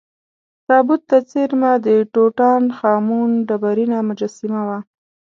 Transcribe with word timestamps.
تابوت 0.67 1.01
ته 1.09 1.17
څېرمه 1.29 1.71
د 1.85 1.87
ټوټا 2.13 2.51
ن 2.63 2.65
خا 2.77 2.93
مون 3.07 3.31
ډبرینه 3.47 3.97
مجسمه 4.09 4.61
وه. 4.67 4.79